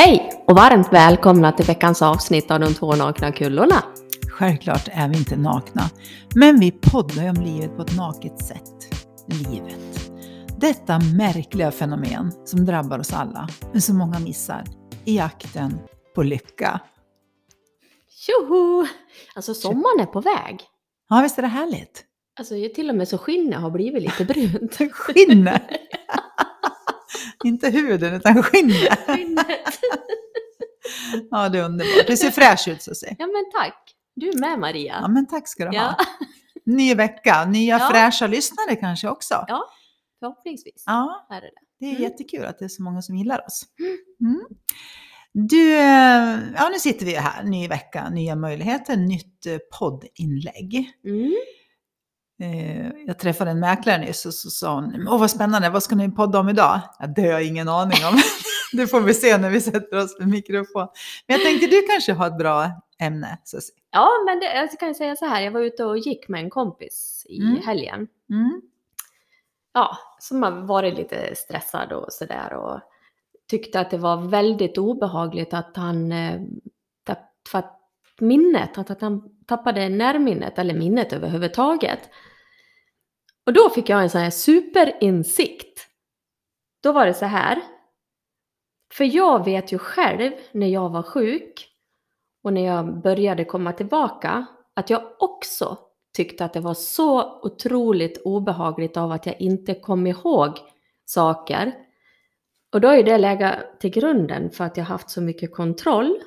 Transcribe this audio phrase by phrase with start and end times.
[0.00, 3.84] Hej och varmt välkomna till veckans avsnitt av De två nakna kullorna.
[4.30, 5.82] Självklart är vi inte nakna,
[6.34, 8.74] men vi poddar ju om livet på ett naket sätt.
[9.26, 10.10] Livet.
[10.60, 14.64] Detta märkliga fenomen som drabbar oss alla, men som många missar,
[15.04, 15.78] i jakten
[16.14, 16.80] på lycka.
[18.08, 18.86] Tjoho!
[19.34, 20.60] Alltså sommaren är på väg.
[21.08, 22.04] Ja, visst är det härligt?
[22.38, 24.78] Alltså till och med så skinnet har blivit lite brunt.
[24.92, 25.62] Skinnet!
[27.44, 28.98] Inte huden, utan skinnet.
[29.06, 29.46] Skinnet.
[31.30, 32.06] Ja, det är underbart.
[32.06, 33.16] Det ser fräscht ut, säga.
[33.18, 33.94] Ja men tack.
[34.14, 34.98] Du är med Maria.
[35.02, 35.84] Ja, men tack ska du ha.
[35.98, 36.04] Ja,
[36.66, 37.88] Ny vecka, nya Ja.
[37.90, 39.44] fräscha lyssnare kanske också.
[39.48, 39.64] Ja.
[40.20, 41.52] förhoppningsvis Ja, är det det.
[41.80, 42.02] det är Mm.
[42.02, 43.62] jättekul att det är så många som gillar oss.
[44.20, 44.40] Mm.
[45.32, 50.92] Du, eh, ja nu sitter vi här, ny vecka, nya möjligheter, nytt eh, poddinlägg.
[51.06, 51.34] Mm.
[52.40, 55.94] Eh, Jag träffade en mäklare nyss och så sa hon, åh vad spännande, vad ska
[55.94, 56.80] ni podda om idag?
[56.98, 58.18] Ja, det har jag ingen aning om.
[58.72, 60.88] det får vi se när vi sätter oss med mikrofon.
[61.26, 63.38] Men jag tänkte du kanske har ett bra ämne.
[63.44, 63.74] Susie.
[63.90, 66.50] Ja men det, jag kan säga så här, jag var ute och gick med en
[66.50, 67.62] kompis i Mm.
[67.62, 68.08] helgen.
[68.30, 68.60] Mm.
[69.74, 72.80] ja, som har varit lite stressad och sådär och
[73.50, 76.40] tyckte att det var väldigt obehagligt att han eh,
[77.04, 77.68] tappade
[78.20, 81.98] minnet, att han tappade närminnet eller minnet överhuvudtaget.
[83.48, 85.86] Och då fick jag en sån här superinsikt.
[86.82, 87.62] Då var det så här.
[88.92, 91.68] För jag vet ju själv när jag var sjuk
[92.42, 95.78] och när jag började komma tillbaka att jag också
[96.16, 100.58] tyckte att det var så otroligt obehagligt av att jag inte kom ihåg
[101.04, 101.72] saker.
[102.72, 106.18] Och då är det legat till grunden för att jag haft så mycket kontroll.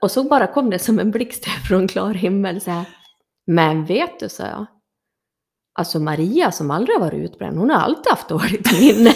[0.00, 2.88] Och så bara kom det som en blixt från klar himmel så här.
[3.46, 4.66] Men vet du, sa jag.
[5.78, 9.14] Alltså Maria som aldrig har varit utbränd, hon har alltid haft dåligt minne.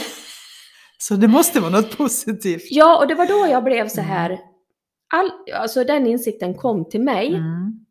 [0.98, 2.62] Så det måste vara något positivt.
[2.70, 4.38] ja, och det var då jag blev så här.
[5.14, 7.28] All, alltså den insikten kom till mig.
[7.28, 7.86] Mm.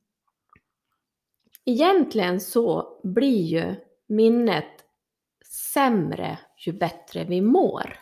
[1.65, 3.75] Egentligen så blir ju
[4.09, 4.65] minnet
[5.73, 7.97] sämre ju bättre vi mår.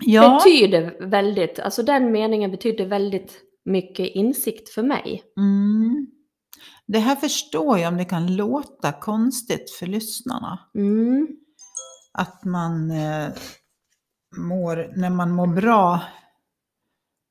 [0.00, 5.22] Ja, Betyder väldigt, alltså den meningen betyder väldigt mycket insikt för mig.
[5.36, 6.06] mm.
[6.88, 10.58] Det här förstår jag om det kan låta konstigt för lyssnarna.
[10.74, 11.28] Mm.
[12.12, 13.28] att man eh,
[14.36, 16.00] mår, när man mår bra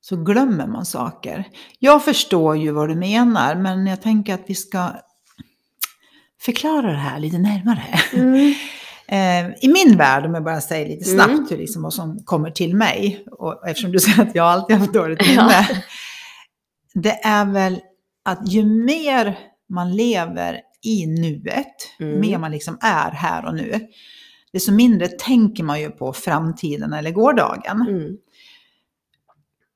[0.02, 1.48] så glömmer man saker.
[1.80, 4.90] Jag förstår ju vad du menar, men jag tänker att vi ska
[6.42, 7.84] förklara det här lite närmare.
[8.14, 8.54] Mm.
[9.10, 11.48] Eh, I min värld, om jag bara säger lite snabbt Mm.
[11.50, 14.80] hur liksom vad som kommer till mig, och eftersom du säger att jag alltid har
[14.82, 15.76] haft dåligt minne, Ja.
[16.94, 17.82] det är väl
[18.28, 19.40] att ju mer
[19.70, 22.20] man lever i nuet, Mm.
[22.20, 23.88] mer man liksom är här och nu,
[24.54, 27.82] desto mindre tänker man ju på framtiden eller gårdagen.
[27.82, 28.18] Mm.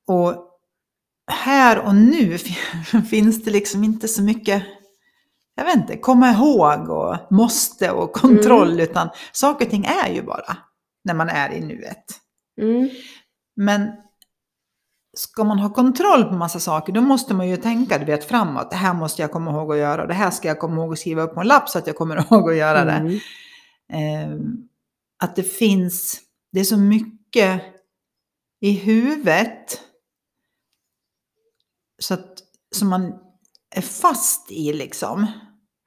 [0.06, 0.48] Och
[1.30, 2.38] här och nu
[3.10, 4.62] finns det liksom inte så mycket,
[5.54, 10.22] jag vet inte, komma ihåg och måste och kontroll, utan saker och ting är ju
[10.22, 10.56] bara
[11.04, 12.04] när man är i nuet.
[12.60, 12.90] Mm.
[13.56, 13.90] Men
[15.16, 18.70] ska man ha kontroll på massa saker, då måste man ju tänka, du vet, framåt.
[18.70, 20.98] Det här måste jag komma ihåg att göra, det här ska jag komma ihåg att
[20.98, 22.92] skriva upp på en lapp så att jag kommer ihåg att göra det.
[22.92, 23.18] Mm.
[23.92, 24.46] Eh,
[25.22, 26.20] att det finns,
[26.52, 27.62] det är så mycket
[28.60, 29.80] i huvudet
[31.98, 32.38] så att,
[32.74, 33.12] som man
[33.74, 35.26] är fast i liksom.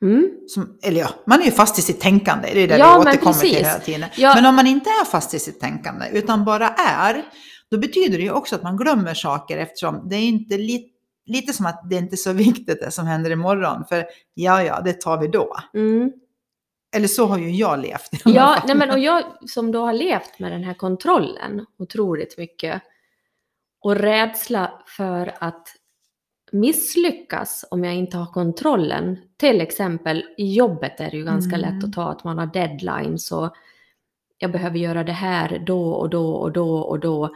[0.03, 0.29] Mm.
[0.47, 3.09] Som, eller ja, man är ju fast i sitt tänkande, det är det Ja, vi
[3.09, 4.09] återkommer till hela tiden.
[4.15, 4.35] Ja.
[4.35, 7.25] Men om man inte är fast i sitt tänkande, utan bara är,
[7.71, 10.91] då betyder det ju också att man glömmer saker eftersom det är inte li,
[11.25, 14.81] lite som att det inte är så viktigt det som händer imorgon, för ja, ja,
[14.81, 15.55] det tar vi då.
[15.73, 16.11] Mm.
[16.95, 18.09] Eller så har ju jag levt.
[18.25, 22.81] Ja, nej men och jag som då har levt med den här kontrollen otroligt mycket
[23.81, 25.67] och rädsla för att
[26.51, 29.17] misslyckas om jag inte har kontrollen.
[29.37, 31.61] Till exempel i jobbet är det ju ganska Mm.
[31.61, 33.55] lätt att ta att man har deadlines och
[34.37, 37.21] jag behöver göra det här då och då och då och då.
[37.23, 37.31] Och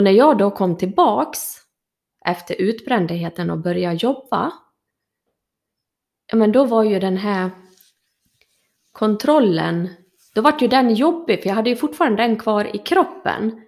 [0.00, 1.40] när jag då kom tillbaks
[2.24, 4.52] efter utbrändheten och började jobba,
[6.30, 7.50] ja men då var ju den här
[8.92, 9.88] kontrollen,
[10.34, 13.62] då var ju den jobbig för jag hade ju fortfarande den kvar i kroppen.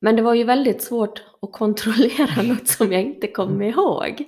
[0.00, 4.24] Men det var ju väldigt svårt att kontrollera något som jag inte kom ihåg.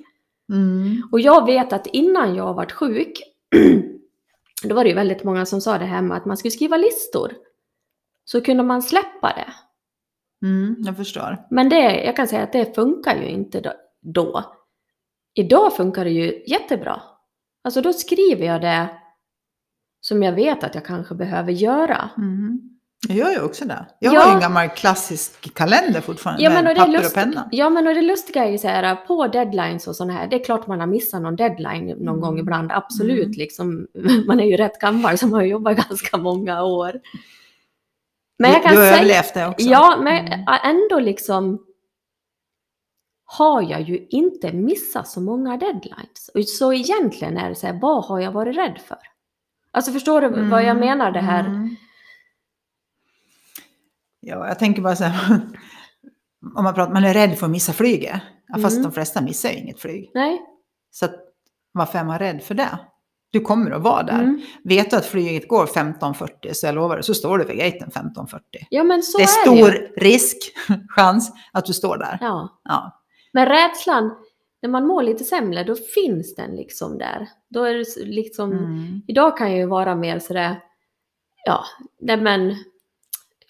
[0.53, 1.03] Mm.
[1.13, 3.23] Och jag vet att innan jag varit sjuk,
[4.63, 6.77] då var det ju väldigt många som sa det här med att man skulle skriva
[6.77, 7.33] listor.
[8.25, 9.55] Så kunde man släppa det.
[10.43, 11.37] Mm, jag förstår.
[11.51, 14.45] Men det, jag kan säga att det funkar ju inte då-.
[15.35, 17.01] Idag funkar det ju jättebra.
[17.65, 18.89] Alltså då skriver jag det
[20.01, 22.11] som jag vet att jag kanske behöver göra.
[22.17, 22.61] Mm.
[23.09, 23.87] Jag gör ju också det.
[23.99, 24.21] Jag Ja.
[24.21, 27.15] har ju en gammal klassisk kalender fortfarande Ja men, med och papper och lust...
[27.15, 27.49] penna.
[27.53, 30.37] ja men och det lustiga är ju så här, på deadlines och sådana här, det
[30.41, 32.21] är klart man har missat någon deadline någon Mm.
[32.21, 33.31] gång ibland, absolut Mm.
[33.39, 33.87] liksom.
[34.27, 37.01] Man är ju rätt gammal så man har jobbat ganska många år.
[38.39, 39.67] Men jag kan du har säga, överlevt det också.
[39.69, 40.45] ja men Mm.
[40.65, 41.65] ändå liksom
[43.25, 46.31] har jag ju inte missat så många deadlines.
[46.35, 48.99] Och Så egentligen är det så här, vad har jag varit rädd för?
[49.71, 51.41] Alltså förstår du vad jag Mm, menar det här?
[51.45, 51.77] mm.
[54.21, 55.41] Ja, jag tänker bara så här.
[56.57, 58.23] Om man pratar, man är rädd för att missa flyget.
[58.55, 58.83] Fast Mm.
[58.83, 60.11] de flesta missar ju inget flyg.
[60.15, 60.41] Nej?
[60.91, 61.15] Så att,
[61.73, 62.79] varför är man rädd för det?
[63.31, 64.19] Du kommer att vara där.
[64.23, 64.41] Mm.
[64.65, 67.91] Vet du att flyget går 15.40 så jag lovar dig, så står du vid gaten
[67.91, 68.39] 15.40.
[68.71, 70.37] Ja men så det är är stor det risk,
[70.89, 72.19] chans, att du står där.
[72.21, 72.61] Ja.
[72.65, 73.03] Ja.
[73.33, 74.11] Men rädslan,
[74.63, 77.29] när man mår lite sämre, då finns den liksom där.
[77.51, 79.03] Då är det liksom, Mm.
[79.09, 80.61] idag kan jag ju vara mer sådär,
[81.47, 81.65] ja,
[82.01, 82.49] nej men,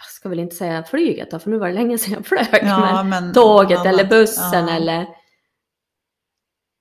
[0.01, 2.47] jag ska väl inte säga flyget då, för nu var det länge sedan jag flög,
[2.63, 3.87] Ja, men men tåget annat.
[3.87, 4.75] eller bussen Ja.
[4.77, 5.07] eller,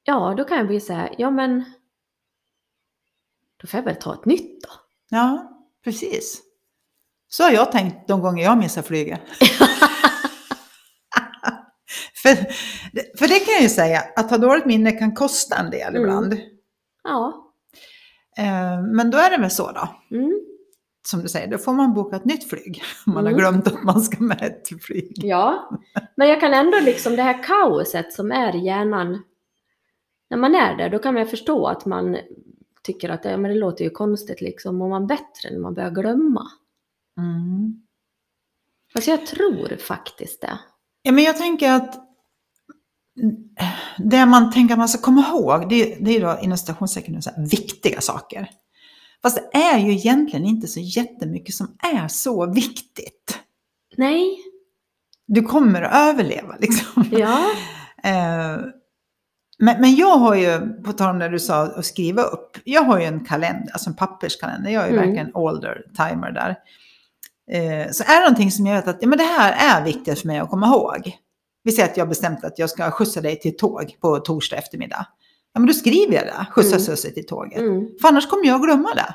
[0.04, 1.64] ja, då kan jag bli såhär, ja men,
[3.62, 4.70] då får jag väl ta ett nytt då.
[5.10, 5.52] Ja,
[5.84, 6.42] precis.
[7.28, 9.22] Så har jag tänkt de gånger jag missar flyget.
[12.24, 12.36] för,
[13.18, 16.02] för det kan jag ju säga, att ha dåligt minne kan kosta en del Mm.
[16.02, 16.38] ibland.
[17.04, 17.54] Ja.
[18.38, 20.40] Eh, Men då är det väl så då, Mm.
[21.08, 22.84] som du säger, då får man boka ett nytt flyg.
[23.06, 23.34] Om man Mm.
[23.34, 25.12] har glömt att man ska med ett flyg.
[25.16, 25.70] Ja,
[26.18, 29.24] men jag kan ändå liksom det här kaoset som är i hjärnan,
[30.30, 32.18] när man är där, då kan man förstå att man
[32.88, 35.92] tycker att ja, men det låter ju konstigt liksom, mår man bättre när man börjar
[35.92, 36.48] glömma?
[37.18, 37.82] Mm.
[38.96, 40.60] Alltså jag tror faktiskt det.
[41.02, 42.04] Ja, men jag tänker att
[43.98, 48.02] det man tänker att man ska komma ihåg, det, det är då inom citationstecken viktiga
[48.02, 48.50] saker.
[49.22, 53.40] Fast det är ju egentligen inte så jättemycket som är så viktigt.
[53.98, 54.38] Nej,
[55.26, 57.06] Du kommer att överleva liksom.
[57.12, 57.46] ja,
[58.04, 58.58] Eh,
[59.60, 62.82] men, men jag har ju, på tal om det du sa att skriva upp, jag
[62.84, 64.72] har ju en kalender, alltså en papperskalender.
[64.72, 65.06] Jag är ju Mm.
[65.06, 66.56] verkligen older timer där.
[67.52, 70.20] Eh, så är det någonting som jag vet att ja, men det här är viktigt
[70.20, 71.18] för mig att komma ihåg.
[71.64, 75.08] Vi säger att jag bestämt att jag ska skjutsa dig till tåg på torsdag eftermiddag.
[75.54, 77.14] Ja, men då skriver jag det, skjutsa Mm.
[77.14, 77.60] Till tåget.
[77.60, 77.88] mm.
[78.02, 79.14] För annars kommer jag glömma det.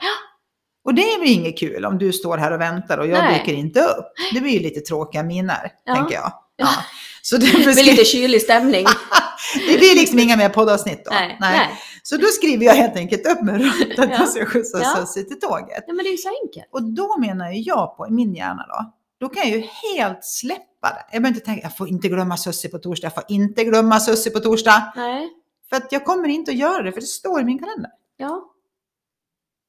[0.84, 3.38] Och det är väl inget kul om du står här och väntar och jag Nej.
[3.38, 4.06] dyker inte upp.
[4.34, 5.94] Det blir ju lite tråkiga miner, Ja.
[5.94, 6.32] tänker jag.
[6.62, 6.84] Ja.
[7.22, 8.86] Så Det blir skri- lite kylig stämning.
[9.68, 11.10] det blir liksom inga mer poddavsnitt då.
[11.10, 11.68] Nej, nej.
[12.02, 14.16] Så då skriver jag helt enkelt upp mig runt att Ja.
[14.18, 14.96] jag ska skjutsa Ja.
[15.06, 15.84] Sussie till tåget.
[15.86, 16.66] Ja, men det är ju så enkelt.
[16.72, 19.66] Och då menar jag på, i min hjärna då, då kan jag ju
[19.96, 21.04] helt släppa det.
[21.12, 24.00] Jag behöver inte tänka, jag får inte glömma Sussie på torsdag, jag får inte glömma
[24.00, 24.92] Sussie på torsdag.
[24.96, 25.28] Nej,
[25.70, 27.90] För att jag kommer inte att göra det, för det står i min kalender.
[28.16, 28.48] ja.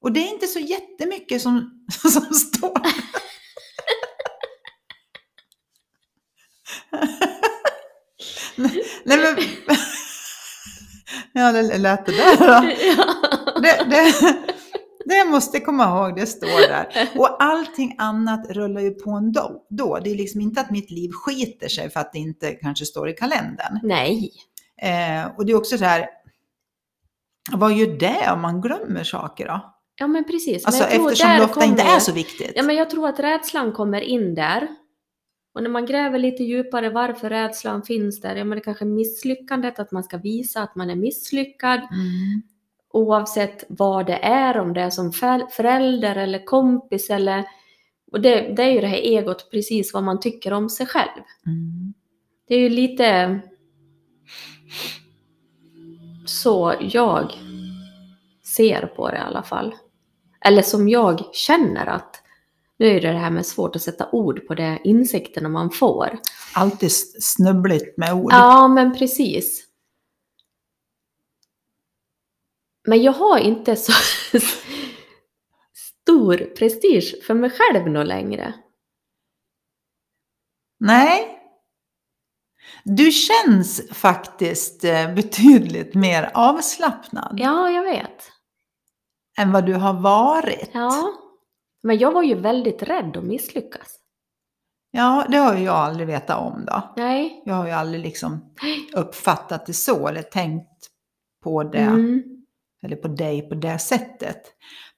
[0.01, 2.77] Och det är inte så jättemycket som, som står.
[9.17, 9.33] Nej
[9.67, 9.77] men...
[11.33, 12.67] Ja, det lät det där då.
[13.61, 14.13] Det, det,
[15.05, 17.09] det måste jag komma ihåg, det står där.
[17.15, 19.65] Och allting annat rullar ju på ändå.
[19.69, 19.99] Då.
[20.03, 23.09] Det är liksom inte att mitt liv skiter sig för att det inte kanske står
[23.09, 23.79] i kalendern.
[23.83, 24.31] Nej.
[24.81, 26.09] Eh, och det är också så här,
[27.51, 29.73] vad gör det om man glömmer saker då?
[29.95, 30.63] Ja, men precis.
[30.63, 32.51] Men Alltså jag tror eftersom det ofta inte kommer- är så viktigt.
[32.55, 34.67] Ja, men jag tror att rädslan kommer in där.
[35.53, 38.89] Och när man gräver lite djupare varför rädslan finns där, ja men det kanske är
[38.89, 41.79] misslyckandet, att man ska visa att man är misslyckad.
[41.79, 42.41] Mm.
[42.89, 47.43] Oavsett vad det är, om det är som för- förälder eller kompis eller...
[48.11, 51.21] Och det, det är ju det här egot, precis vad man tycker om sig själv.
[51.45, 51.93] Mm.
[52.47, 53.39] Det är ju lite
[56.25, 57.31] så jag
[58.43, 59.75] ser på det i alla fall.
[60.45, 62.22] Eller som jag känner att,
[62.79, 66.19] nu är det det här med svårt att sätta ord på det, insikterna man får.
[66.55, 66.91] Alltid
[67.23, 68.31] snubbligt med ord.
[68.33, 69.67] Ja, men precis.
[72.87, 73.93] Men jag har inte så
[76.03, 78.53] stor prestige för mig själv nog längre.
[80.79, 81.39] Nej.
[82.83, 88.31] Du känns faktiskt eh, betydligt mer avslappnad Ja, jag vet.
[89.39, 90.69] än vad du har varit.
[90.73, 91.13] Ja.
[91.83, 93.99] Men jag var ju väldigt rädd att misslyckas.
[94.91, 96.93] Ja, det har ju jag aldrig vetat om då.
[96.97, 97.41] Nej.
[97.45, 98.53] Jag har ju aldrig liksom
[98.95, 100.87] uppfattat det så eller tänkt
[101.43, 102.23] på det, Mm.
[102.85, 104.41] eller på dig på det sättet.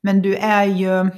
[0.03, 1.09] Men du är ju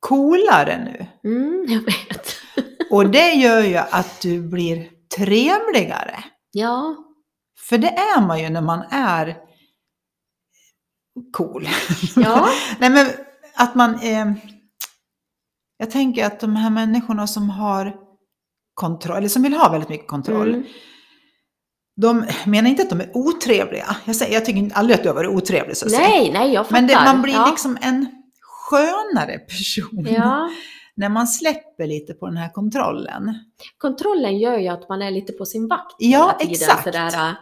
[0.00, 1.06] coolare nu.
[1.30, 2.36] Mm, jag vet.
[2.90, 6.24] Och det gör ju att du blir trevligare.
[6.52, 6.96] Ja.
[7.68, 9.36] För det är man ju när man är
[11.32, 11.68] cool.
[12.16, 12.48] Ja.
[12.80, 13.06] Nej men
[13.56, 13.94] att man...
[13.94, 14.32] Eh,
[15.78, 17.96] Jag tänker att de här människorna som har
[18.74, 20.64] kontroll, eller som vill ha väldigt mycket kontroll, Mm.
[21.96, 23.96] de menar inte att de är otrevliga.
[24.04, 26.08] Jag, säger, jag tycker aldrig att du har varit otrevlig så att säga.
[26.08, 26.80] Nej, nej, jag fattar.
[26.80, 27.46] Men det, man blir ja.
[27.50, 28.06] liksom en
[28.42, 30.50] skönare person Ja,
[30.94, 33.34] när man släpper lite på den här kontrollen.
[33.78, 36.50] kontrollen gör ju att man är lite på sin vakt Ja, hela tiden.
[36.52, 36.84] exakt.
[36.84, 37.36] Sådär,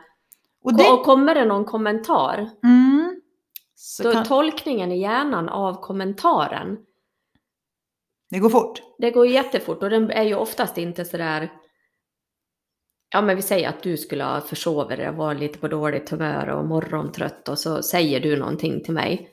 [0.64, 3.13] Och och, det, och kommer det någon kommentar, mm,
[3.86, 6.78] så kan, tolkningen i hjärnan av kommentaren,
[8.30, 8.82] det går fort.
[8.98, 11.52] det går jättefort och den är ju oftast inte sådär
[13.10, 16.10] Ja men vi säger att du skulle ha försovit dig och var lite på dåligt
[16.10, 19.30] humör och morgontrött och så säger du någonting till mig.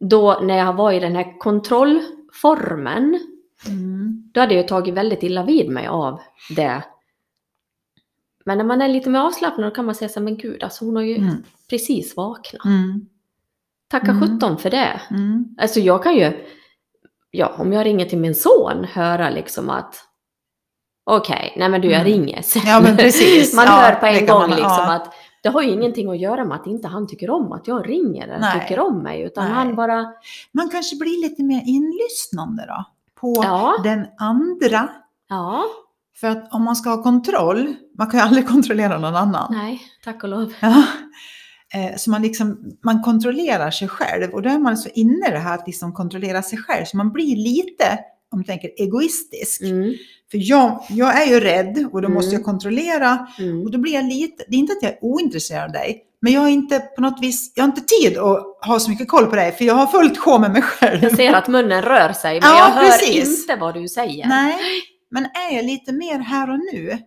[0.00, 3.20] Då när jag var i den här kontrollformen,
[3.66, 4.30] Mm.
[4.34, 6.20] då hade jag tagit väldigt illa vid mig av
[6.56, 6.84] det.
[8.44, 10.84] Men när man är lite mer avslappnad då kan man säga så men gud alltså
[10.84, 11.34] hon har ju Mm.
[11.70, 12.64] precis vaknat.
[12.64, 13.06] Mm.
[13.90, 14.20] Tacka Mm.
[14.20, 15.00] sjutton för det.
[15.10, 15.44] Mm.
[15.60, 16.46] Alltså jag kan ju,
[17.30, 19.94] ja om jag ringer till min son, höra liksom att
[21.10, 22.12] okej, nej men du jag Mm.
[22.12, 22.62] ringer sen.
[22.66, 23.54] Ja, men precis.
[23.56, 24.94] man Ja, hör på en gång man- liksom ja.
[24.94, 27.88] att det har ju ingenting att göra med att inte han tycker om att jag
[27.88, 28.60] ringer eller Nej.
[28.60, 29.52] tycker om mig, utan Nej.
[29.54, 30.06] han bara,
[30.52, 32.84] Man kanske blir lite mer inlyssnande då,
[33.20, 34.88] på ja, den andra.
[35.28, 35.64] ja,
[36.20, 39.46] För att om man ska ha kontroll, man kan ju aldrig kontrollera någon annan.
[39.54, 40.52] nej, tack och lov.
[40.60, 40.82] Ja.
[41.74, 45.30] Eh, Så man, liksom, man kontrollerar sig själv och då är man så inne i
[45.30, 46.84] det här att liksom kontrollera sig själv.
[46.84, 47.98] Så man blir lite,
[48.32, 49.60] om du tänker egoistisk.
[49.62, 49.94] Mm,
[50.30, 52.12] För jag, jag är ju rädd och då Mm.
[52.14, 53.26] måste jag kontrollera.
[53.38, 53.62] mm.
[53.62, 56.32] Och då blir jag lite, det är inte att jag är ointresserad av dig, men
[56.32, 59.26] jag har inte på något vis, jag har inte tid att ha så mycket koll
[59.26, 61.02] på dig för jag har fullt sjå med mig själv.
[61.02, 63.40] Jag ser att munnen rör sig, men Ja, jag hör precis.
[63.40, 64.26] inte vad du säger.
[64.28, 64.58] Nej,
[65.10, 66.98] men är jag lite mer här och nu,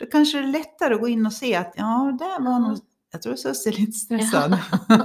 [0.00, 2.78] då kanske det är lättare att gå in och se att ja, där var nog,
[3.14, 4.58] jag tror Sussie är lite stressad.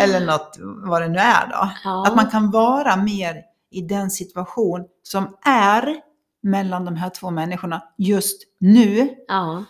[0.00, 1.70] Eller något, vad det nu är då.
[1.84, 2.06] Ja.
[2.06, 5.96] Att man kan vara mer i den situation som är
[6.42, 9.08] mellan de här två människorna just nu.
[9.28, 9.64] ja.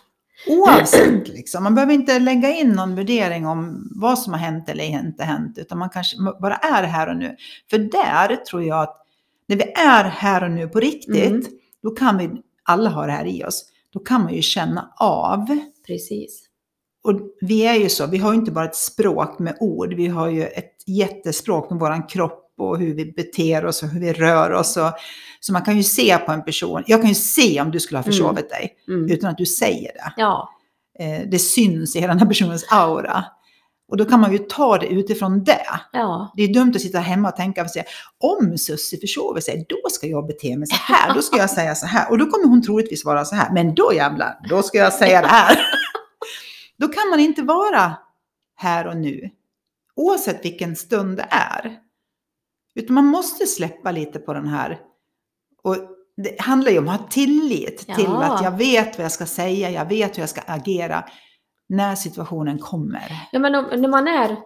[0.47, 1.63] Oavsett, liksom.
[1.63, 5.57] man behöver inte lägga in någon värdering om vad som har hänt eller inte hänt,
[5.57, 7.35] utan man kanske bara är här och nu.
[7.69, 9.05] För där tror jag att
[9.47, 11.43] när vi är här och nu på riktigt, Mm.
[11.83, 12.29] då kan vi,
[12.63, 15.59] alla har det här i oss, då kan man ju känna av.
[15.87, 16.45] Precis.
[17.03, 20.07] Och vi är ju så, vi har ju inte bara ett språk med ord, vi
[20.07, 24.13] har ju ett jättespråk med våran kropp och hur vi beter oss och hur vi
[24.13, 24.77] rör oss.
[24.77, 24.91] Och,
[25.39, 27.97] så man kan ju se på en person, jag kan ju se om du skulle
[27.97, 29.11] ha försovit dig, Mm.
[29.11, 30.13] utan att du säger det.
[30.17, 30.49] Ja,
[30.99, 33.25] Eh, det syns i hela den här personens aura.
[33.91, 35.65] Och då kan man ju ta det utifrån det.
[35.91, 37.85] ja, Det är dumt att sitta hemma och tänka och säga,
[38.19, 41.75] om Sussie försover sig, då ska jag bete mig så här, då ska jag säga
[41.75, 42.11] så här.
[42.11, 45.21] Och då kommer hon troligtvis vara så här, men då jävlar, då ska jag säga
[45.21, 45.59] det här.
[46.79, 47.97] då kan man inte vara
[48.55, 49.29] här och nu,
[49.95, 51.79] oavsett vilken stund det är.
[52.75, 54.79] Utan man måste släppa lite på den här.
[55.63, 55.75] Och
[56.17, 58.23] det handlar ju om att ha tillit till Ja.
[58.23, 61.05] att jag vet vad jag ska säga, jag vet hur jag ska agera
[61.69, 63.27] när situationen kommer.
[63.31, 64.37] Ja, men om, när man är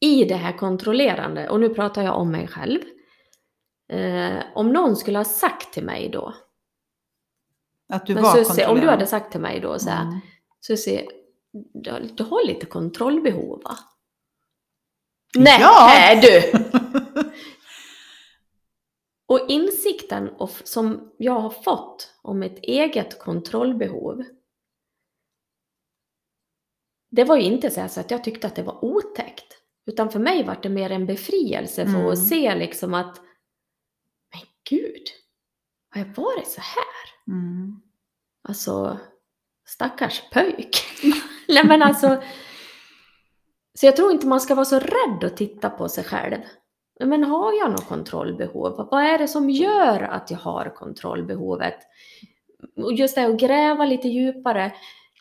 [0.00, 2.80] i det här kontrollerande, och nu pratar jag om mig själv.
[3.88, 6.34] Eh, om någon skulle ha sagt till mig då,
[7.88, 10.20] Att du men var Susie, om du hade sagt till mig då så här, Mm.
[10.66, 11.08] Susie,
[11.74, 13.76] du, har- du har lite kontrollbehov va?
[15.38, 16.20] Nej, Ja.
[16.22, 16.52] du!
[19.26, 24.24] Och insikten of, som jag har fått om ett eget kontrollbehov,
[27.10, 29.58] det var ju inte så, här så att jag tyckte att det var otäckt.
[29.86, 32.06] Utan för mig var det mer en befrielse för Mm.
[32.06, 33.16] att se liksom att,
[34.32, 35.02] men gud,
[35.94, 37.34] har jag varit så här?
[37.36, 37.80] Mm.
[38.48, 38.98] Alltså,
[39.66, 40.76] stackars pöjk.
[41.48, 42.22] Nej men alltså,
[43.74, 46.38] så jag tror inte man ska vara så rädd att titta på sig själv.
[47.04, 48.88] Men har jag något kontrollbehov?
[48.90, 51.78] Vad är det som gör att jag har kontrollbehovet?
[52.76, 54.72] Och just det att gräva lite djupare.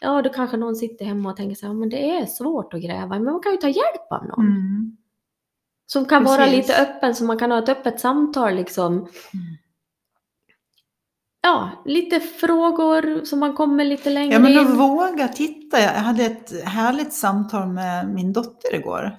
[0.02, 2.82] Ja, då kanske någon sitter hemma och tänker så här, men det är svårt att
[2.82, 3.08] gräva.
[3.08, 4.46] Men man kan ju ta hjälp av någon.
[4.46, 4.98] Mm.
[5.86, 6.58] Som kan vara Precis.
[6.58, 9.08] lite öppen, så man kan ha ett öppet samtal liksom.
[11.46, 14.78] Ja, lite frågor så man kommer lite längre Ja, men att in.
[14.78, 15.80] våga titta.
[15.82, 19.12] Jag hade ett härligt samtal med min dotter igår.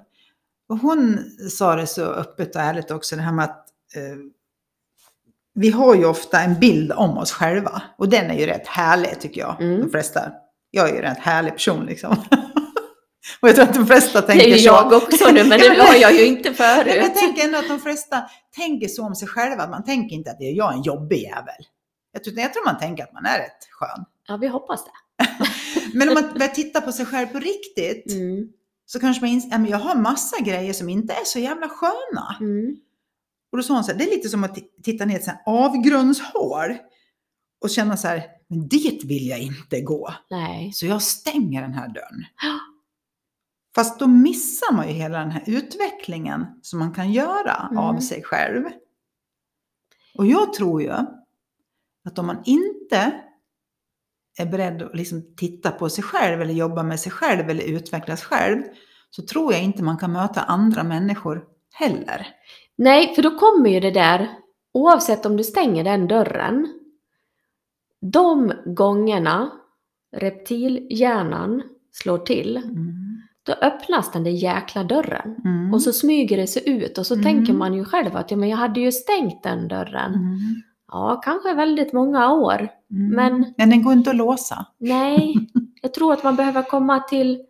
[0.69, 1.19] Och hon
[1.51, 3.67] sa det så öppet och ärligt också, det här med att
[3.97, 4.17] eh,
[5.55, 7.83] vi har ju ofta en bild om oss själva.
[7.99, 9.61] Och den är ju rätt härlig tycker jag.
[9.63, 9.81] Mm.
[9.81, 10.21] De flesta.
[10.71, 12.11] Jag är ju en rätt härlig person liksom.
[13.41, 14.65] och jag tror att de flesta Det tänker är ju så.
[14.67, 16.95] jag också nu, men det var jag ju inte Men förut.
[16.97, 18.23] jag tänker ändå att de flesta
[18.57, 19.69] tänker så om sig själva.
[19.69, 21.55] Man tänker inte att det är jag en jobbig jävel.
[22.15, 24.05] Jag tror, jag tror man tänker att man är rätt skön.
[24.29, 25.27] Ja, vi hoppas det.
[25.99, 28.13] Men om man börjar titta på sig själv på riktigt.
[28.13, 28.49] Mm.
[28.87, 32.37] så kanske man inser, men jag har massa grejer som inte är så jävla sköna.
[32.41, 32.77] Mm.
[33.53, 35.29] Och då sa hon så här, det är lite som att titta ner i ett
[35.47, 36.77] avgrundshål
[37.61, 40.15] och känna så här, men dit vill jag inte gå.
[40.31, 40.73] Nej.
[40.73, 42.25] Så jag stänger den här dörren.
[43.75, 47.79] Fast då missar man ju hela den här utvecklingen som man kan göra Mm.
[47.79, 48.65] av sig själv.
[50.19, 50.93] Och jag tror ju
[52.05, 53.13] att om man inte
[54.39, 58.23] är beredd att liksom titta på sig själv eller jobba med sig själv eller utvecklas
[58.25, 58.63] själv
[59.11, 62.27] så tror jag inte man kan möta andra människor heller.
[62.79, 64.29] Nej, för då kommer ju det där,
[64.73, 66.69] oavsett om du stänger den dörren,
[68.13, 69.51] de gångerna
[70.17, 72.95] reptilhjärnan slår till, Mm.
[73.43, 75.37] då öppnas den där jäkla dörren.
[75.45, 75.75] Mm.
[75.75, 77.25] Och så smyger det sig ut och så Mm.
[77.25, 80.15] tänker man ju själv att ja, men jag hade ju stängt den dörren.
[80.87, 82.69] Ja, kanske väldigt många år.
[82.91, 83.09] Mm.
[83.11, 84.67] Men- Men den går inte att låsa.
[84.79, 85.35] Nej,
[85.83, 87.47] jag tror att man behöver komma till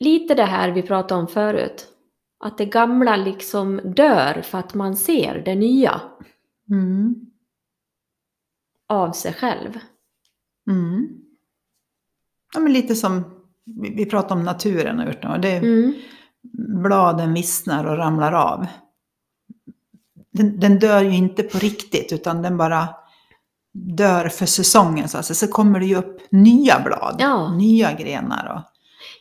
[0.00, 1.88] lite det här vi pratade om förut.
[2.44, 6.00] Att det gamla liksom dör för att man ser det nya
[6.70, 7.14] Mm.
[8.88, 9.78] av sig själv.
[10.70, 11.08] Mm.
[12.54, 13.24] Ja, men lite som
[13.96, 15.94] vi pratade om naturen och Det, Mm.
[16.82, 18.66] Bladen vissnar och ramlar av.
[20.32, 22.88] Den, den dör ju inte på riktigt utan den bara
[23.74, 25.08] dör för säsongen.
[25.08, 27.54] Så, alltså, så kommer det ju upp nya blad, Ja.
[27.54, 28.52] nya grenar.
[28.56, 28.68] Och,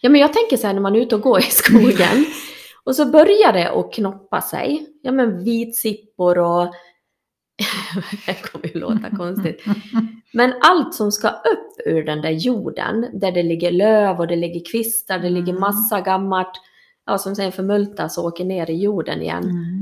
[0.03, 2.25] Ja, men jag tänker så här när man är ute och går i skogen
[2.83, 4.87] och så börjar det att knoppa sig.
[5.01, 6.61] Ja, men vitsippor och...
[8.25, 9.63] det kommer ju låta konstigt.
[10.33, 14.35] Men allt som ska upp ur den där jorden, där det ligger löv och det
[14.35, 15.59] ligger kvistar, det ligger Mm.
[15.61, 16.51] massa gammalt,
[17.05, 19.43] ja, som sen förmultas och åker ner i jorden igen.
[19.43, 19.80] mm.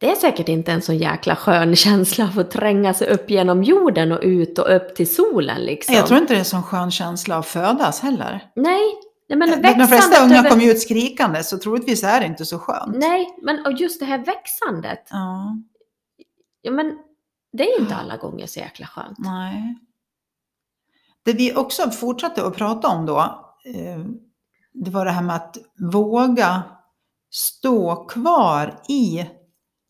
[0.00, 3.62] Det är säkert inte en så jäkla skön känsla att få tränga sig upp genom
[3.62, 5.94] jorden och ut och upp till solen liksom.
[5.94, 8.50] Jag tror inte det är en sån skön känsla att födas heller.
[8.56, 8.80] Nej,
[9.28, 12.44] nej men De flesta unga över- kommer ju ut skrikande så troligtvis är det inte
[12.44, 12.96] så skönt.
[12.96, 15.08] Nej, men och just det här växandet.
[15.10, 15.56] Ja,
[16.62, 16.98] Ja, men
[17.52, 19.18] det är inte alla gånger så jäkla skönt.
[19.18, 19.78] nej.
[21.24, 23.18] Det vi också fortsatte att prata om då,
[23.64, 23.98] eh,
[24.72, 25.56] det var det här med att
[25.92, 26.62] våga
[27.30, 29.26] stå kvar i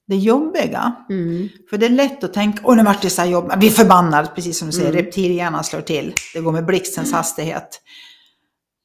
[0.09, 0.93] det jobbiga.
[1.11, 1.49] Mm.
[1.71, 3.71] För det är lätt att tänka, åh nu vart det så här jobbigt, vi är
[3.71, 5.05] förbannade, precis som du säger, Mm.
[5.05, 7.81] reptilhjärnan slår till, det går med blixtens hastighet.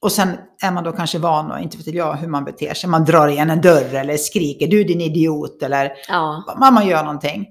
[0.02, 0.30] Och sen
[0.64, 3.28] är man då kanske van, och inte vet jag hur man beter sig, man drar
[3.28, 7.46] igen en dörr eller skriker, du din idiot, eller Ja, man, gör någonting.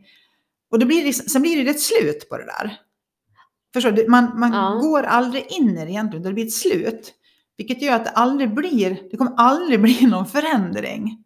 [0.72, 2.76] Och det blir, liksom- sen blir det ett slut på det där.
[3.74, 4.08] Förstår du?
[4.08, 4.78] Man, man Ja.
[4.82, 7.12] går aldrig in i det egentligen, det blir ett slut.
[7.56, 11.18] Vilket gör att det aldrig blir, det kommer aldrig bli någon förändring.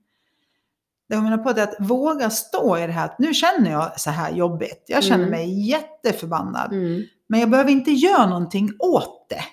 [1.09, 3.71] Det jag menar på det är att våga stå i det här, att nu känner
[3.71, 4.85] jag så här jobbigt.
[4.87, 5.31] Jag känner Mm.
[5.31, 6.73] mig jätteförbannad.
[6.73, 7.03] mm.
[7.29, 9.45] Men jag behöver inte göra någonting åt det.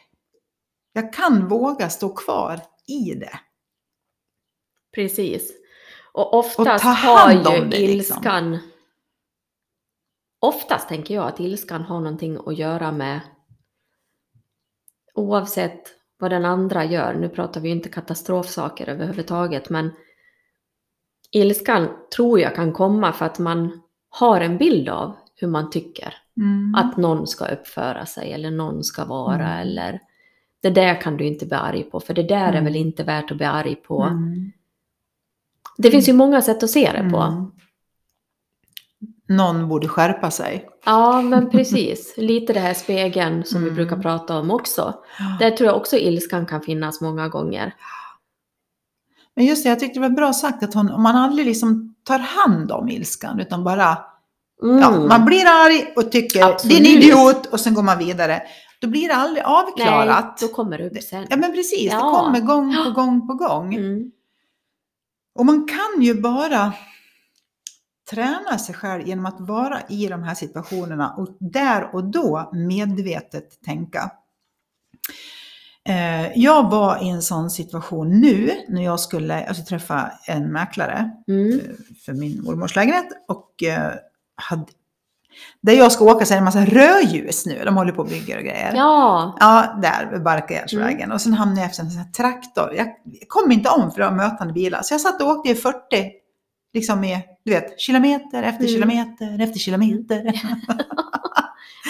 [0.94, 3.40] Jag kan våga stå kvar i det.
[4.96, 5.52] precis.
[6.12, 8.18] Och oftast ta har ju det, liksom.
[8.18, 8.58] ilskan...
[10.40, 13.20] Oftast tänker jag att ilskan har någonting att göra med
[15.14, 15.82] oavsett
[16.20, 17.14] vad den andra gör.
[17.14, 19.92] Nu pratar vi ju inte katastrofsaker överhuvudtaget, men
[21.34, 26.14] ilskan tror jag kan komma för att man har en bild av hur man tycker
[26.38, 26.76] Mm.
[26.76, 29.60] att någon ska uppföra sig eller någon ska vara Mm.
[29.68, 30.00] eller
[30.62, 32.64] det där kan du inte bli arg på för det där är Mm.
[32.64, 34.04] väl inte värt att bli arg på.
[34.04, 34.52] Mm.
[35.78, 37.18] Det finns ju många sätt att se det på.
[37.18, 37.52] Mm.
[39.28, 40.70] Någon borde skärpa sig.
[40.86, 42.14] Ja, men precis.
[42.18, 43.76] Lite det här spegeln som vi Mm.
[43.76, 44.94] brukar prata om också.
[45.40, 47.74] Där tror jag också ilskan kan finnas många gånger.
[49.36, 51.96] Men just det, jag tyckte det var bra sagt att hon, om man aldrig liksom
[52.04, 53.98] tar hand om ilskan utan bara,
[54.64, 54.80] Mm.
[54.80, 56.78] ja, man blir arg och tycker Absolut.
[56.78, 58.42] din idiot och sen går man vidare.
[58.82, 60.26] Då blir det aldrig avklarat.
[60.42, 61.26] Nej, då kommer det upp sen.
[61.30, 62.12] Ja men precis, det Ja.
[62.20, 63.74] kommer gång på gång på gång.
[63.76, 64.12] Mm.
[65.40, 66.74] Och man kan ju bara
[68.12, 73.62] träna sig själv genom att vara i de här situationerna och där och då medvetet
[73.66, 74.12] tänka.
[75.90, 81.12] Eh, Jag var i en sån situation nu när jag skulle alltså, träffa en mäklare
[81.28, 81.60] Mm.
[82.06, 83.92] för min mormors lägenhet och eh,
[84.36, 84.66] hade,
[85.62, 88.08] där jag ska åka så är det en massa rödljus nu, de håller på och
[88.08, 88.74] bygger och grejer.
[88.76, 91.12] Ja, Ja, där vid Barkagärdsvägen.
[91.12, 92.74] Och sen hamnade jag efter en sån här traktor.
[92.78, 92.88] Jag
[93.28, 94.82] kom inte om för det var mötande bilar.
[94.82, 95.78] Så jag satt och åkte i 40,
[96.74, 98.68] liksom med, du vet, kilometer efter Mm.
[98.74, 100.24] kilometer efter kilometer.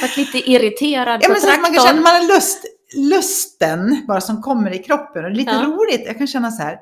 [0.02, 2.04] varit lite irriterad Ja, på men att man kan känna, traktorn.
[2.04, 5.26] man har lust, lusten bara som kommer i kroppen.
[5.26, 5.64] Och det är lite Ja.
[5.64, 6.80] roligt, jag kan känna så här,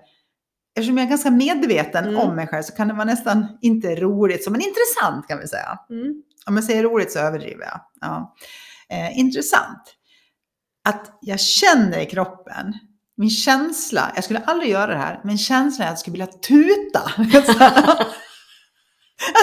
[0.76, 2.18] eftersom jag är ganska medveten Mm.
[2.20, 5.78] om mig själv så kan det vara nästan inte roligt, men intressant kan vi säga.
[5.90, 6.24] Mm.
[6.46, 7.80] Om jag säger roligt så överdriver jag.
[8.02, 8.36] Ja.
[8.90, 9.96] Eh, intressant.
[10.90, 12.74] att jag känner i kroppen,
[13.18, 16.28] min känsla, jag skulle aldrig göra det här, men känslan är att jag skulle vilja
[16.28, 17.02] tuta.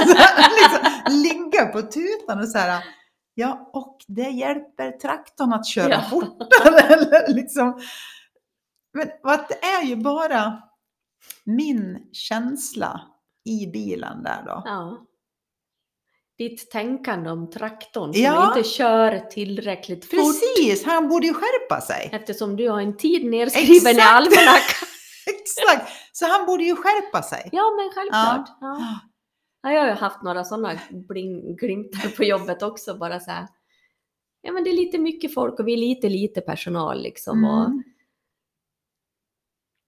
[0.01, 0.17] alltså,
[0.57, 2.85] liksom, ligga på tutan och så här,
[3.39, 6.03] ja, och det hjälper traktorn att köra Ja.
[6.11, 6.81] fortare.
[6.95, 7.81] Eller liksom.
[8.93, 9.07] Men
[9.49, 10.63] det är ju bara
[11.45, 13.01] min känsla
[13.45, 14.63] i bilen där då.
[14.65, 15.05] Ja.
[16.39, 18.49] Ditt tänkande om traktorn som Ja.
[18.49, 20.19] inte kör tillräckligt fort.
[20.19, 22.11] Precis, han borde ju skärpa sig.
[22.13, 24.11] Eftersom du har en tid nedskriven i Exakt.
[24.13, 24.89] almanackan.
[25.27, 27.49] Exakt, så han borde ju skärpa sig.
[27.53, 28.57] Ja, men självklart.
[28.61, 28.99] Ja.
[29.69, 30.73] Ja, jag har ju haft några sådana
[31.59, 32.99] glimtar på jobbet också.
[32.99, 33.47] Bara så här.
[34.43, 37.45] Ja, men det är lite mycket folk och vi är lite, lite personal liksom.
[37.45, 37.83] Och, Mm.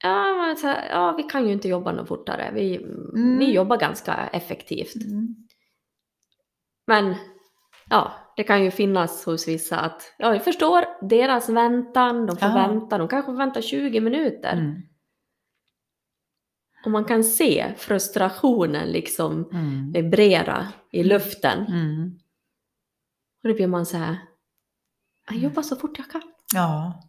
[0.02, 2.50] ja, men så här, ja, vi kan ju inte jobba något fortare.
[2.54, 3.38] Vi, Mm.
[3.38, 4.94] vi jobbar ganska effektivt.
[5.04, 5.36] Mm.
[6.86, 7.14] Men
[7.90, 12.48] ja, det kan ju finnas hos vissa att, ja, jag förstår deras väntan, de får
[12.48, 12.54] Ja.
[12.68, 14.82] vänta, de kanske får vänta 20 minuter.
[16.80, 16.84] Mm.
[16.84, 19.92] Och man kan se frustrationen liksom Mm.
[19.92, 21.66] vibrera i luften.
[21.66, 22.18] Mm.
[23.42, 24.16] Och då blir man så här,
[25.30, 26.22] jag jobbar så fort jag kan.
[26.54, 27.02] Ja.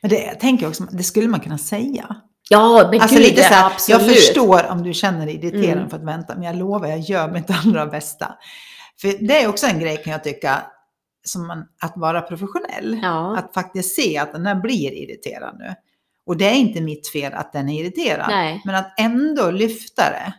[0.00, 2.16] Men det jag tänker jag också, det skulle man kunna säga.
[2.50, 4.00] Ja, men Alltså gud, lite så här, absolut.
[4.06, 5.90] jag förstår om du känner dig irriterad Mm.
[5.90, 8.38] för att vänta, men jag lovar, jag gör mitt allra bästa.
[9.00, 10.62] För det är också en grej kan jag tycka,
[11.24, 12.98] som man, att vara professionell.
[13.02, 15.74] Ja, Att faktiskt se att den här blir irriterad nu.
[16.32, 18.26] Och det är inte mitt fel att den är irriterad.
[18.28, 18.62] nej.
[18.64, 20.32] Men att ändå lyfta det.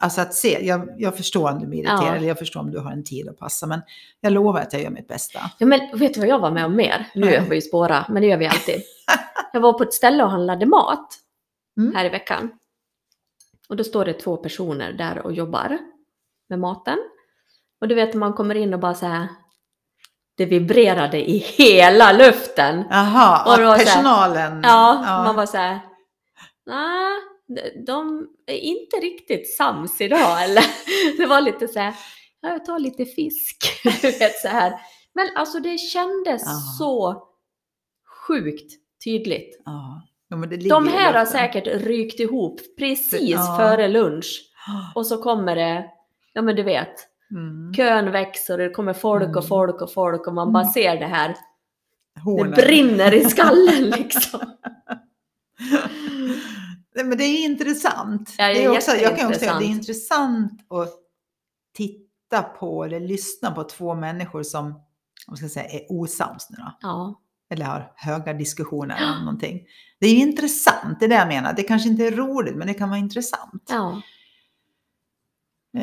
[0.00, 2.14] Alltså att se, jag, jag förstår om du blir irriterad, Ja.
[2.16, 3.80] eller jag förstår om du har en tid att passa, men
[4.20, 5.38] jag lovar att jag gör mitt bästa.
[5.58, 7.06] Ja, men vet du vad jag var med om mer?
[7.14, 8.82] Nu har vi ju spåra, men det gör vi alltid.
[9.52, 11.08] Jag var på ett ställe och handlade mat
[11.78, 11.94] Mm.
[11.94, 12.50] här i veckan.
[13.68, 15.78] Och då står det två personer där och jobbar
[16.48, 16.98] med maten.
[17.80, 19.28] Och du vet man kommer in och bara så här,
[20.38, 22.84] det vibrerade i hela luften.
[22.90, 24.60] Jaha, Och då så här- personalen...
[24.62, 25.80] Ja, man var så här,
[26.66, 27.12] nej,
[27.86, 30.42] de- är inte riktigt sams idag.
[30.44, 30.64] Eller
[31.18, 31.94] det var lite så här,
[32.40, 33.80] ja, jag tar lite fisk.
[34.02, 34.72] Du vet så här.
[35.14, 36.52] Men alltså det kändes Ja.
[36.78, 37.22] så
[38.26, 38.72] sjukt
[39.04, 39.62] tydligt.
[39.64, 40.02] Ja.
[40.30, 40.36] Ja,
[40.68, 43.56] De här har säkert rykt ihop precis Ja.
[43.60, 44.40] före lunch.
[44.94, 45.84] Och så kommer det,
[46.32, 47.74] ja men du vet, Mm.
[47.74, 49.42] kön växer och det kommer folk och Mm.
[49.48, 50.72] folk och folk och man bara Mm.
[50.72, 51.28] ser det här.
[52.14, 52.50] Det Hornen.
[52.50, 54.40] brinner i skallen liksom.
[56.94, 58.34] Nej, Men det är intressant.
[58.38, 60.94] Ja, det är det är också, jag kan också säga att det är intressant att
[61.76, 64.80] titta på eller lyssna på två människor som
[65.28, 66.72] om ska säga, är osams nu då.
[66.80, 69.60] Ja, Eller har höga diskussioner om någonting.
[70.00, 71.52] Det är intressant, det är det jag menar.
[71.52, 73.62] Det kanske inte är roligt, men det kan vara intressant.
[73.70, 74.02] ja.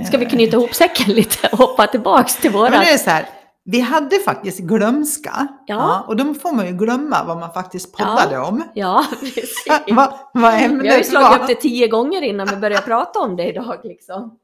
[0.07, 2.79] Ska vi knyta ihop säcken lite och hoppa tillbaks till Ja, men våra...
[2.79, 3.29] det är så här,
[3.63, 5.47] vi hade faktiskt glömska.
[5.67, 6.05] Ja.
[6.07, 8.63] och då får man ju glömma vad man faktiskt poddade om.
[8.73, 9.65] Ja, precis.
[9.91, 11.47] vad, vad Vi har ju ämnet slagit upp var.
[11.47, 14.39] det tio gånger innan vi började prata om det idag liksom.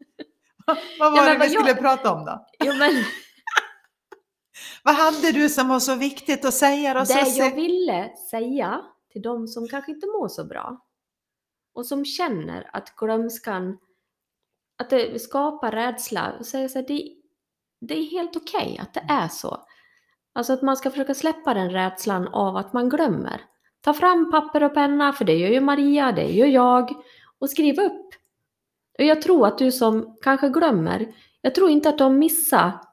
[1.00, 2.46] Vad var Ja, det vi skulle jag- prata om då?
[2.64, 2.92] Jo, men
[4.84, 7.00] Vad hade du som var så viktigt att säga då?
[7.00, 10.78] det jag ville säga till de som kanske inte mår så bra
[11.76, 13.78] och som känner att glömskan,
[14.82, 17.12] att det skapar rädsla, och säga så här, det,
[17.82, 19.58] det är helt okej att det är så.
[20.34, 23.42] Alltså att man ska försöka släppa den rädslan av att man glömmer.
[23.82, 26.92] Ta fram papper och penna, för det gör ju Maria, det gör jag,
[27.40, 28.10] och skriv upp.
[29.00, 32.88] Och jag tror att du som kanske glömmer, jag tror inte att du har missat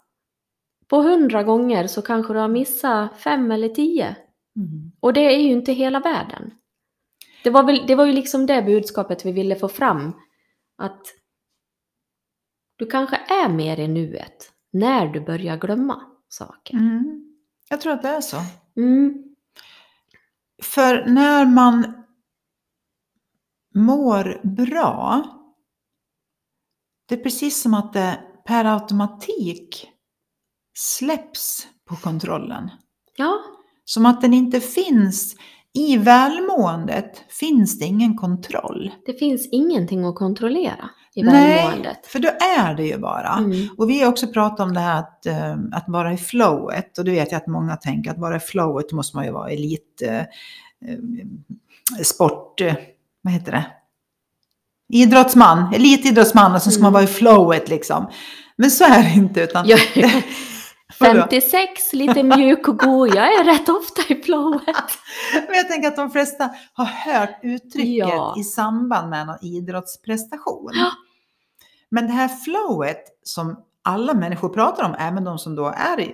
[0.88, 4.16] på hundra gånger så kanske du har missat fem eller tio.
[4.56, 4.92] Mm.
[5.00, 6.50] Och det är ju inte hela världen.
[7.44, 10.12] Det var, väl, det var ju liksom det budskapet vi ville få fram.
[10.78, 11.06] Att
[12.78, 16.74] du kanske är mer i nuet när du börjar glömma saker.
[16.74, 17.24] Mm.
[17.68, 18.36] Jag tror att det är så.
[18.76, 19.24] Mm.
[20.62, 22.04] För när man
[23.74, 25.24] mår bra,
[27.08, 29.90] det är precis som att det per automatik
[30.78, 32.70] släpps på kontrollen.
[33.16, 33.38] Ja,
[33.84, 35.36] Som att den inte finns.
[35.72, 38.94] I välmåendet finns det ingen kontroll.
[39.06, 42.06] det finns ingenting att kontrollera i Nej, välmåendet.
[42.06, 42.28] för då
[42.58, 43.32] är det ju bara.
[43.38, 43.68] Mm.
[43.78, 46.98] Och vi har också pratat om det här att, eh, att vara i flowet.
[46.98, 49.50] Och det vet jag att många tänker att vara i flowet måste man ju vara
[49.50, 50.26] elit, eh, eh,
[52.04, 52.74] sport, eh,
[53.22, 53.66] vad heter det?
[54.92, 56.82] Idrottsman, elitidrottsman och så ska Mm.
[56.82, 58.10] man vara i flowet liksom.
[58.56, 59.68] Men så är det inte utan...
[59.68, 59.80] Jag,
[61.00, 61.20] Vadå?
[61.20, 63.08] 56, lite mjuk och god.
[63.14, 64.76] Jag är rätt ofta i flowet.
[65.48, 68.34] Men jag tänker att de flesta har hört uttrycket Ja.
[68.38, 70.70] i samband med någon idrottsprestation.
[70.74, 70.90] Ja.
[71.90, 76.12] Men det här flowet som alla människor pratar om, även de som då är,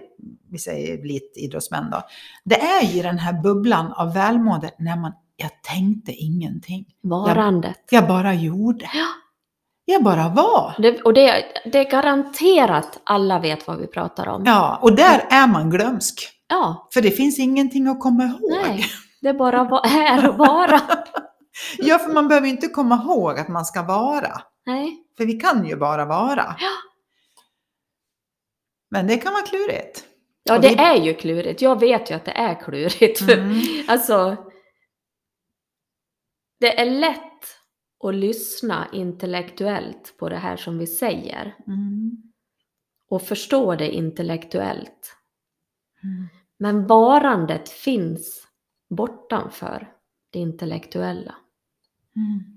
[0.50, 2.02] vi säger elitidrottsmän då,
[2.44, 6.84] det är ju den här bubblan av välmående när man, jag tänkte ingenting.
[7.02, 7.78] Varandet.
[7.90, 8.84] Jag bara gjorde.
[8.94, 9.06] Ja.
[9.84, 10.74] Jag bara var.
[10.78, 14.42] Det, och det, det är garanterat alla vet vad vi pratar om.
[14.46, 16.28] Ja, och där är man glömsk.
[16.48, 18.50] Ja, För det finns ingenting att komma ihåg.
[18.66, 18.84] nej.
[19.20, 20.80] Det är bara är och vara.
[21.78, 24.40] Ja, för man behöver inte komma ihåg att man ska vara.
[24.66, 25.05] Nej.
[25.16, 26.57] För vi kan ju bara vara.
[26.61, 26.70] Ja.
[28.90, 30.05] Men det kan vara klurigt.
[30.42, 31.62] Ja, det vi- är ju klurigt.
[31.62, 33.20] Jag vet ju att det är klurigt.
[33.20, 33.61] Mm.
[33.88, 34.37] Alltså,
[36.61, 37.20] det är lätt
[38.05, 42.22] att lyssna intellektuellt på det här som vi säger Mm.
[43.09, 45.16] och förstå det intellektuellt.
[46.03, 46.29] Mm.
[46.59, 48.46] Men varandet finns
[48.90, 49.92] bortanför
[50.31, 51.35] det intellektuella.
[52.16, 52.53] Mm.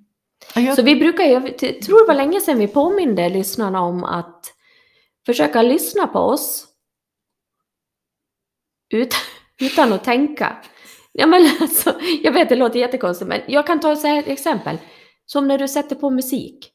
[0.55, 4.03] Ja, jag- Så vi brukar, jag tror det var länge sedan vi påminde lyssnarna om
[4.03, 4.53] att
[5.25, 6.67] försöka lyssna på oss
[8.93, 9.13] ut,
[9.61, 10.57] utan att tänka.
[11.11, 14.23] Ja, men alltså, jag vet det låter jättekonstigt men jag kan ta ett så här
[14.27, 14.77] exempel.
[15.25, 16.73] Som när du sätter på musik.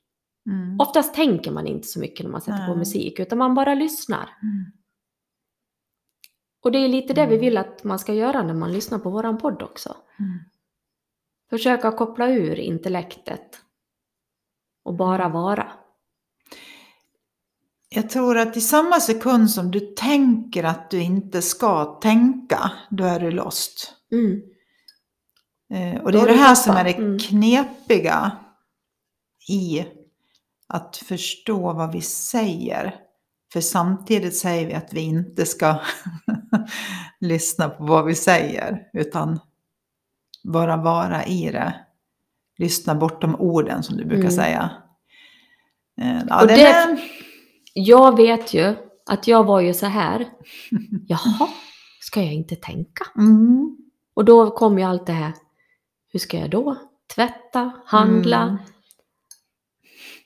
[0.50, 0.80] Mm.
[0.80, 2.76] Oftast tänker man inte så mycket när man sätter på Nej.
[2.78, 4.22] musik utan man bara lyssnar.
[4.42, 4.64] Mm.
[6.64, 7.40] Och det är lite det vi Mm.
[7.40, 9.96] vill att man ska göra när man lyssnar på våran podd också.
[10.18, 10.38] Mm.
[11.52, 13.60] Försöka koppla ur intellektet
[14.84, 15.72] och bara vara.
[17.88, 23.04] Jag tror att i samma sekund som du tänker att du inte ska tänka, då
[23.04, 23.94] är du lost.
[24.12, 24.42] Mm.
[25.74, 27.18] Eh, och det är det här som är det Mm.
[27.18, 28.36] knepiga
[29.48, 29.86] i
[30.68, 32.94] att förstå vad vi säger.
[33.52, 35.80] För samtidigt säger vi att vi inte ska
[37.20, 39.40] lyssna på vad vi säger, utan
[40.44, 41.74] bara vara i det.
[42.58, 44.30] Lyssna bortom orden som du brukar Mm.
[44.32, 44.70] säga.
[46.00, 46.98] Eh, Ja, Och det- är...
[47.74, 48.74] Jag vet ju
[49.06, 50.28] att jag var ju så här.
[51.06, 51.48] Jaha,
[52.00, 53.04] ska jag inte tänka?
[53.16, 53.76] Mm.
[54.14, 55.32] Och då kom ju allt det här.
[56.12, 56.76] Hur ska jag då?
[57.14, 58.42] Tvätta, handla.
[58.42, 58.56] Mm.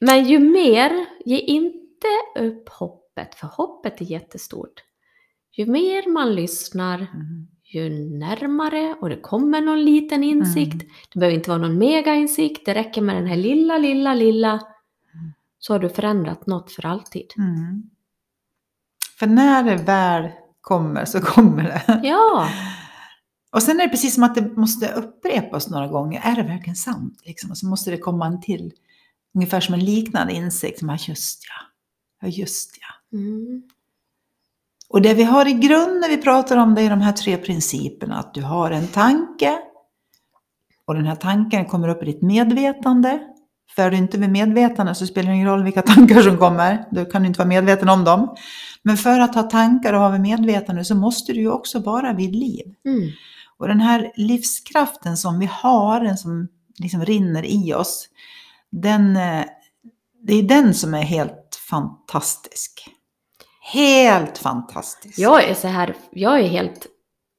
[0.01, 2.07] Men ju mer, ge inte
[2.39, 4.83] upp hoppet, för hoppet är jättestort.
[5.53, 7.47] Ju mer man lyssnar, Mm.
[7.83, 10.87] Ju närmare och det kommer någon liten insikt.
[11.13, 14.61] Det behöver inte vara någon megainsikt, det räcker med den här lilla, lilla, lilla.
[15.59, 17.27] Så har du förändrat något för alltid.
[17.39, 17.91] Mm.
[19.19, 22.01] För när det väl kommer så kommer det.
[22.09, 22.49] Ja,
[23.53, 26.21] Och sen är det precis som att det måste upprepas några gånger.
[26.25, 27.23] Är det verkligen sant?
[27.25, 27.51] Liksom?
[27.51, 28.73] Och så måste det komma en till.
[29.35, 30.79] Ungefär som en liknande insikt.
[30.79, 31.67] Som, just ja.
[32.21, 33.19] Ja, just ja.
[33.19, 33.63] mm.
[34.89, 37.37] Och det vi har i grund när vi pratar om det är de här tre
[37.37, 38.19] principerna.
[38.19, 39.59] Att du har en tanke.
[40.87, 43.21] Och den här tanken kommer upp i ditt medvetande.
[43.77, 46.85] För du inte vid medvetande så spelar det ingen roll vilka tankar som kommer.
[46.91, 48.37] Du kan du inte vara medveten om dem.
[48.83, 52.13] Men för att ha tankar och ha vid medvetande så måste du ju också vara
[52.13, 52.75] vid liv.
[52.85, 53.11] Mm.
[53.59, 58.09] Och den här livskraften som vi har, den som liksom rinner i oss,
[58.71, 59.45] den, eh,
[60.23, 62.96] det är den som är helt fantastisk.
[63.73, 65.19] Helt fantastisk.
[65.19, 66.87] Jag är så här, jag är helt,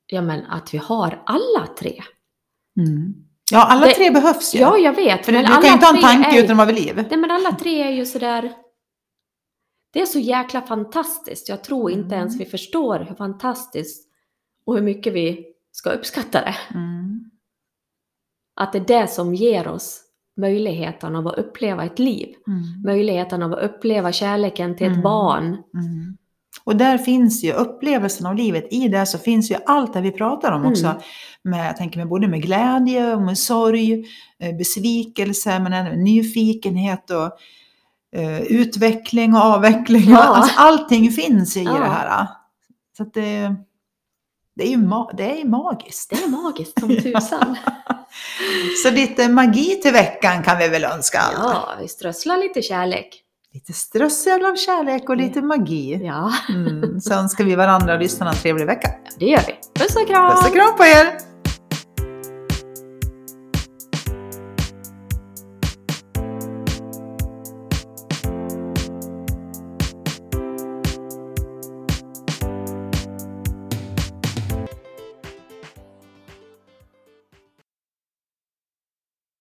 [0.07, 2.03] ja men att vi har alla tre.
[2.79, 3.13] Mm.
[3.51, 4.59] Ja, alla Det- tre behövs ju.
[4.59, 5.25] Ja, jag vet.
[5.25, 6.95] För men du kan ju inte ha en tanke är- utan att vara vid liv.
[7.09, 8.53] Nej men alla tre är ju sådär,
[9.93, 11.49] det är så jäkla fantastiskt.
[11.49, 12.19] Jag tror inte Mm.
[12.19, 14.07] ens vi förstår hur fantastiskt
[14.65, 16.55] och hur mycket vi ska uppskatta det.
[16.73, 17.31] Mm.
[18.55, 20.01] Att det är det som ger oss
[20.37, 22.27] möjligheten av att uppleva ett liv.
[22.47, 22.81] Mm.
[22.85, 25.03] Möjligheten av att uppleva kärleken till ett Mm.
[25.03, 25.45] barn.
[25.45, 26.17] Mm.
[26.63, 28.67] Och där finns ju upplevelsen av livet.
[28.71, 30.85] I det så finns ju allt det vi pratar om också.
[30.85, 30.97] Mm.
[31.43, 34.05] Med, jag tänker med både med glädje och med sorg,
[34.39, 37.31] eh, besvikelse, men även nyfikenhet och
[38.19, 40.03] eh, utveckling och avveckling.
[40.09, 40.17] Ja.
[40.23, 41.73] Alltså, allting finns ju i Ja.
[41.79, 42.27] det här.
[42.97, 43.55] Så det,
[44.55, 44.77] det, är ju
[45.17, 46.09] det är magiskt.
[46.09, 47.55] Det är magiskt som tusan.
[48.83, 51.37] Så lite magi till veckan kan vi väl önska alla.
[51.53, 53.23] ja, vi strösslar lite kärlek.
[53.53, 55.99] Lite strössel av kärlek och lite magi.
[56.03, 57.01] Ja, Mm.
[57.01, 58.89] Så önskar vi varandra och lyssnarna en trevlig vecka.
[59.19, 59.55] det gör vi.
[59.79, 60.31] Puss och kram!
[60.31, 61.17] Puss och kram på er!